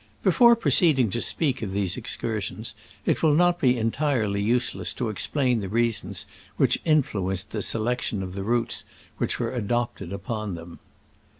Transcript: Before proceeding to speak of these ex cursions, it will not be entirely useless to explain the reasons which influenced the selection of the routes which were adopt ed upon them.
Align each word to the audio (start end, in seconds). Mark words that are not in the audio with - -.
Before 0.23 0.55
proceeding 0.55 1.11
to 1.11 1.21
speak 1.21 1.61
of 1.61 1.73
these 1.73 1.95
ex 1.95 2.17
cursions, 2.17 2.73
it 3.05 3.21
will 3.21 3.35
not 3.35 3.59
be 3.61 3.77
entirely 3.77 4.41
useless 4.41 4.93
to 4.93 5.09
explain 5.09 5.59
the 5.59 5.69
reasons 5.69 6.25
which 6.57 6.81
influenced 6.85 7.51
the 7.51 7.61
selection 7.61 8.23
of 8.23 8.33
the 8.33 8.41
routes 8.41 8.83
which 9.19 9.39
were 9.39 9.51
adopt 9.51 10.01
ed 10.01 10.11
upon 10.11 10.55
them. 10.55 10.79